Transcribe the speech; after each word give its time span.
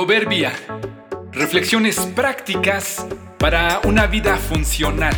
Proverbia. 0.00 0.50
Reflexiones 1.30 2.00
prácticas 2.16 3.06
para 3.38 3.82
una 3.84 4.06
vida 4.06 4.38
funcional. 4.38 5.14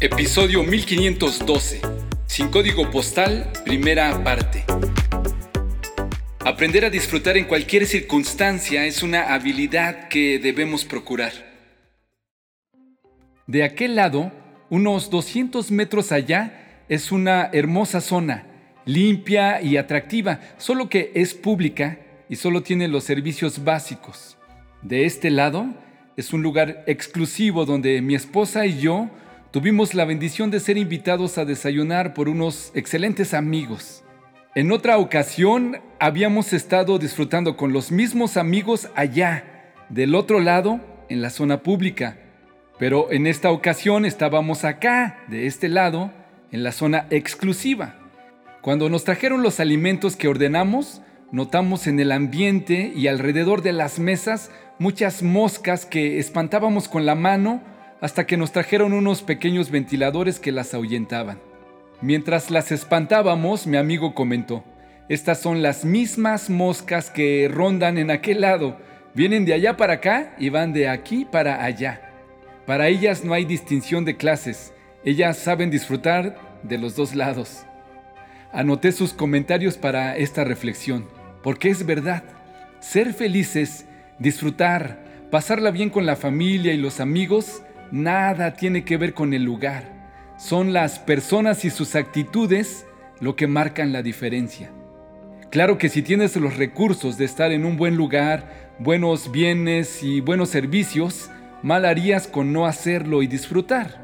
Episodio 0.00 0.62
1512. 0.62 1.80
Sin 2.26 2.48
código 2.48 2.90
postal, 2.90 3.50
primera 3.64 4.22
parte. 4.22 4.66
Aprender 6.40 6.84
a 6.84 6.90
disfrutar 6.90 7.38
en 7.38 7.46
cualquier 7.46 7.86
circunstancia 7.86 8.84
es 8.84 9.02
una 9.02 9.32
habilidad 9.32 10.08
que 10.08 10.38
debemos 10.38 10.84
procurar. 10.84 11.32
De 13.46 13.64
aquel 13.64 13.96
lado, 13.96 14.30
unos 14.68 15.08
200 15.08 15.70
metros 15.70 16.12
allá, 16.12 16.84
es 16.90 17.12
una 17.12 17.48
hermosa 17.54 18.02
zona, 18.02 18.44
limpia 18.84 19.62
y 19.62 19.78
atractiva, 19.78 20.40
solo 20.58 20.90
que 20.90 21.12
es 21.14 21.32
pública 21.32 21.98
y 22.30 22.36
solo 22.36 22.62
tiene 22.62 22.88
los 22.88 23.04
servicios 23.04 23.64
básicos. 23.64 24.38
De 24.82 25.04
este 25.04 25.30
lado, 25.30 25.66
es 26.16 26.32
un 26.32 26.42
lugar 26.42 26.84
exclusivo 26.86 27.66
donde 27.66 28.00
mi 28.00 28.14
esposa 28.14 28.64
y 28.66 28.78
yo 28.78 29.10
tuvimos 29.50 29.94
la 29.94 30.04
bendición 30.04 30.50
de 30.52 30.60
ser 30.60 30.78
invitados 30.78 31.38
a 31.38 31.44
desayunar 31.44 32.14
por 32.14 32.28
unos 32.28 32.70
excelentes 32.74 33.34
amigos. 33.34 34.04
En 34.54 34.70
otra 34.70 34.98
ocasión 34.98 35.78
habíamos 35.98 36.52
estado 36.52 37.00
disfrutando 37.00 37.56
con 37.56 37.72
los 37.72 37.90
mismos 37.90 38.36
amigos 38.36 38.88
allá, 38.94 39.72
del 39.88 40.14
otro 40.14 40.38
lado, 40.38 40.80
en 41.08 41.22
la 41.22 41.30
zona 41.30 41.64
pública. 41.64 42.16
Pero 42.78 43.10
en 43.10 43.26
esta 43.26 43.50
ocasión 43.50 44.04
estábamos 44.04 44.64
acá, 44.64 45.18
de 45.26 45.46
este 45.46 45.68
lado, 45.68 46.12
en 46.52 46.62
la 46.62 46.70
zona 46.70 47.06
exclusiva. 47.10 47.96
Cuando 48.62 48.88
nos 48.88 49.02
trajeron 49.02 49.42
los 49.42 49.58
alimentos 49.58 50.14
que 50.14 50.28
ordenamos, 50.28 51.02
notamos 51.32 51.86
en 51.86 52.00
el 52.00 52.12
ambiente 52.12 52.92
y 52.94 53.06
alrededor 53.06 53.62
de 53.62 53.72
las 53.72 53.98
mesas 53.98 54.50
muchas 54.78 55.22
moscas 55.22 55.86
que 55.86 56.18
espantábamos 56.18 56.88
con 56.88 57.06
la 57.06 57.14
mano 57.14 57.62
hasta 58.00 58.26
que 58.26 58.36
nos 58.36 58.52
trajeron 58.52 58.92
unos 58.92 59.22
pequeños 59.22 59.70
ventiladores 59.70 60.40
que 60.40 60.52
las 60.52 60.72
ahuyentaban. 60.74 61.38
Mientras 62.00 62.50
las 62.50 62.72
espantábamos, 62.72 63.66
mi 63.66 63.76
amigo 63.76 64.14
comentó, 64.14 64.64
estas 65.10 65.40
son 65.40 65.60
las 65.60 65.84
mismas 65.84 66.48
moscas 66.48 67.10
que 67.10 67.50
rondan 67.52 67.98
en 67.98 68.10
aquel 68.10 68.40
lado, 68.40 68.78
vienen 69.12 69.44
de 69.44 69.52
allá 69.52 69.76
para 69.76 69.94
acá 69.94 70.34
y 70.38 70.48
van 70.48 70.72
de 70.72 70.88
aquí 70.88 71.26
para 71.26 71.62
allá. 71.62 72.00
Para 72.64 72.88
ellas 72.88 73.22
no 73.22 73.34
hay 73.34 73.44
distinción 73.44 74.06
de 74.06 74.16
clases, 74.16 74.72
ellas 75.04 75.36
saben 75.36 75.70
disfrutar 75.70 76.38
de 76.62 76.78
los 76.78 76.96
dos 76.96 77.14
lados. 77.14 77.66
Anoté 78.52 78.92
sus 78.92 79.12
comentarios 79.12 79.76
para 79.76 80.16
esta 80.16 80.44
reflexión, 80.44 81.06
porque 81.42 81.70
es 81.70 81.86
verdad, 81.86 82.22
ser 82.80 83.12
felices, 83.14 83.86
disfrutar, 84.18 85.04
pasarla 85.30 85.70
bien 85.70 85.90
con 85.90 86.06
la 86.06 86.16
familia 86.16 86.72
y 86.72 86.76
los 86.76 87.00
amigos, 87.00 87.62
nada 87.90 88.54
tiene 88.54 88.84
que 88.84 88.96
ver 88.96 89.14
con 89.14 89.32
el 89.32 89.44
lugar. 89.44 90.00
Son 90.38 90.72
las 90.72 90.98
personas 90.98 91.64
y 91.64 91.70
sus 91.70 91.94
actitudes 91.94 92.86
lo 93.20 93.36
que 93.36 93.46
marcan 93.46 93.92
la 93.92 94.02
diferencia. 94.02 94.70
Claro 95.50 95.78
que 95.78 95.88
si 95.88 96.02
tienes 96.02 96.36
los 96.36 96.56
recursos 96.56 97.18
de 97.18 97.24
estar 97.24 97.52
en 97.52 97.64
un 97.64 97.76
buen 97.76 97.96
lugar, 97.96 98.72
buenos 98.78 99.30
bienes 99.32 100.02
y 100.02 100.20
buenos 100.20 100.48
servicios, 100.48 101.30
mal 101.62 101.84
harías 101.84 102.26
con 102.26 102.52
no 102.52 102.66
hacerlo 102.66 103.22
y 103.22 103.26
disfrutar. 103.26 104.00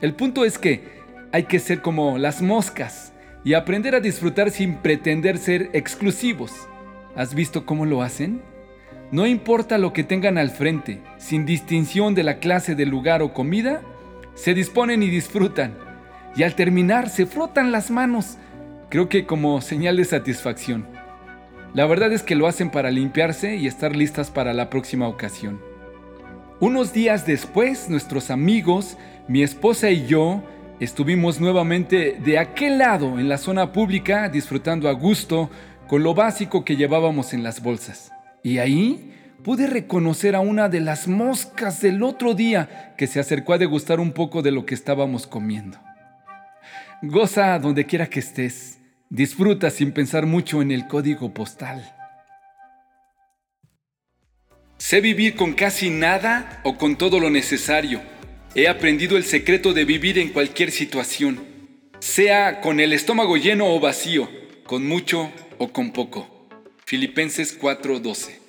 El 0.00 0.14
punto 0.14 0.44
es 0.44 0.58
que 0.58 0.98
hay 1.30 1.44
que 1.44 1.58
ser 1.58 1.82
como 1.82 2.18
las 2.18 2.40
moscas 2.40 3.12
y 3.44 3.54
aprender 3.54 3.94
a 3.94 4.00
disfrutar 4.00 4.50
sin 4.50 4.76
pretender 4.76 5.38
ser 5.38 5.70
exclusivos. 5.72 6.52
¿Has 7.16 7.34
visto 7.34 7.66
cómo 7.66 7.86
lo 7.86 8.02
hacen? 8.02 8.42
No 9.10 9.26
importa 9.26 9.78
lo 9.78 9.92
que 9.92 10.04
tengan 10.04 10.36
al 10.36 10.50
frente, 10.50 11.00
sin 11.16 11.46
distinción 11.46 12.14
de 12.14 12.24
la 12.24 12.38
clase 12.38 12.74
del 12.74 12.90
lugar 12.90 13.22
o 13.22 13.32
comida, 13.32 13.82
se 14.34 14.54
disponen 14.54 15.02
y 15.02 15.08
disfrutan. 15.08 15.74
Y 16.36 16.42
al 16.42 16.54
terminar 16.54 17.08
se 17.08 17.26
frotan 17.26 17.72
las 17.72 17.90
manos, 17.90 18.36
creo 18.90 19.08
que 19.08 19.26
como 19.26 19.60
señal 19.60 19.96
de 19.96 20.04
satisfacción. 20.04 20.86
La 21.74 21.86
verdad 21.86 22.12
es 22.12 22.22
que 22.22 22.34
lo 22.34 22.46
hacen 22.46 22.70
para 22.70 22.90
limpiarse 22.90 23.56
y 23.56 23.66
estar 23.66 23.96
listas 23.96 24.30
para 24.30 24.52
la 24.52 24.70
próxima 24.70 25.08
ocasión. 25.08 25.60
Unos 26.60 26.92
días 26.92 27.24
después, 27.24 27.88
nuestros 27.88 28.30
amigos, 28.30 28.96
mi 29.26 29.42
esposa 29.42 29.90
y 29.90 30.06
yo, 30.06 30.42
estuvimos 30.80 31.40
nuevamente 31.40 32.18
de 32.24 32.38
aquel 32.38 32.78
lado 32.78 33.18
en 33.18 33.28
la 33.28 33.38
zona 33.38 33.72
pública 33.72 34.28
disfrutando 34.28 34.88
a 34.88 34.92
gusto 34.92 35.50
con 35.86 36.02
lo 36.02 36.14
básico 36.14 36.64
que 36.64 36.76
llevábamos 36.76 37.32
en 37.32 37.42
las 37.42 37.62
bolsas. 37.62 38.12
Y 38.42 38.58
ahí 38.58 39.14
pude 39.42 39.66
reconocer 39.66 40.34
a 40.34 40.40
una 40.40 40.68
de 40.68 40.80
las 40.80 41.08
moscas 41.08 41.80
del 41.80 42.02
otro 42.02 42.34
día 42.34 42.94
que 42.96 43.06
se 43.06 43.20
acercó 43.20 43.54
a 43.54 43.58
degustar 43.58 43.98
un 44.00 44.12
poco 44.12 44.42
de 44.42 44.52
lo 44.52 44.66
que 44.66 44.74
estábamos 44.74 45.26
comiendo. 45.26 45.78
Goza 47.02 47.58
donde 47.58 47.86
quiera 47.86 48.08
que 48.08 48.20
estés. 48.20 48.78
Disfruta 49.10 49.70
sin 49.70 49.92
pensar 49.92 50.26
mucho 50.26 50.60
en 50.60 50.70
el 50.70 50.86
código 50.86 51.32
postal. 51.32 51.94
Sé 54.76 55.00
vivir 55.00 55.34
con 55.34 55.54
casi 55.54 55.90
nada 55.90 56.60
o 56.62 56.76
con 56.76 56.96
todo 56.96 57.18
lo 57.18 57.30
necesario. 57.30 58.00
He 58.54 58.66
aprendido 58.66 59.16
el 59.16 59.24
secreto 59.24 59.74
de 59.74 59.84
vivir 59.84 60.18
en 60.18 60.30
cualquier 60.30 60.70
situación, 60.70 61.38
sea 62.00 62.60
con 62.60 62.80
el 62.80 62.92
estómago 62.92 63.36
lleno 63.36 63.74
o 63.74 63.78
vacío, 63.78 64.28
con 64.64 64.86
mucho 64.86 65.30
o 65.58 65.72
con 65.72 65.92
poco. 65.92 66.48
Filipenses 66.84 67.58
4:12 67.58 68.47